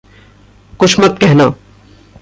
कुछ 0.79 0.99
मत 0.99 1.17
कहना! 1.21 1.53